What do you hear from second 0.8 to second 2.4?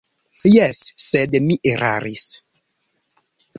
sed mi eraris.